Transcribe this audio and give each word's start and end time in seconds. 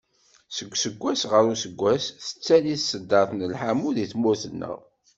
Seg 0.55 0.67
useggas 0.75 1.21
ɣer 1.31 1.43
useggas 1.53 2.03
tettali 2.25 2.75
tseddart 2.77 3.31
n 3.33 3.39
lḥamu 3.53 3.89
deg 3.97 4.09
tmurt-nneɣ 4.11 4.79